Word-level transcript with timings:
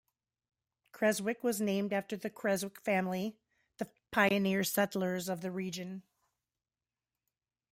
Creswick 0.93 1.43
was 1.43 1.61
named 1.61 1.93
after 1.93 2.17
the 2.17 2.31
Creswick 2.31 2.81
family, 2.81 3.37
the 3.77 3.87
pioneer 4.09 4.63
settlers 4.63 5.29
of 5.29 5.41
the 5.41 5.51
region. 5.51 6.01